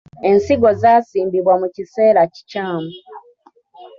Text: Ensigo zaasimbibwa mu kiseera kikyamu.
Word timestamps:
Ensigo 0.29 0.69
zaasimbibwa 0.81 1.53
mu 1.61 1.67
kiseera 1.75 2.21
kikyamu. 2.33 2.91